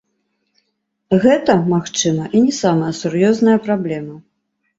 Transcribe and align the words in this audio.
Гэта, 1.25 1.55
магчыма, 1.73 2.23
і 2.35 2.41
не 2.47 2.53
самая 2.61 2.91
сур'ёзная 3.01 3.57
праблема. 3.69 4.19